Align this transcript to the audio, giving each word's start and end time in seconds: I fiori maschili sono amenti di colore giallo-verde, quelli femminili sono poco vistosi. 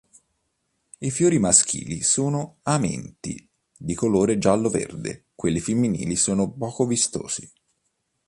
I 0.97 1.11
fiori 1.11 1.37
maschili 1.37 2.01
sono 2.01 2.57
amenti 2.63 3.47
di 3.77 3.93
colore 3.93 4.39
giallo-verde, 4.39 5.27
quelli 5.35 5.59
femminili 5.59 6.15
sono 6.15 6.51
poco 6.53 6.87
vistosi. 6.87 7.47